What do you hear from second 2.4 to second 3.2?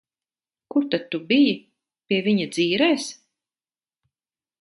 dzīrēs?